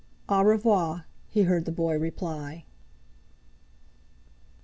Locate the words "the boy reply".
1.65-2.65